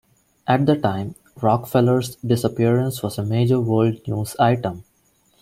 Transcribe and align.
At 0.47 0.65
the 0.65 0.75
time, 0.75 1.13
Rockefeller's 1.43 2.15
disappearance 2.25 3.03
was 3.03 3.19
a 3.19 3.23
major 3.23 3.59
world 3.59 3.97
news 4.07 4.35
item. 4.39 4.83